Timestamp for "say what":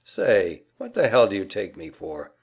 0.03-0.95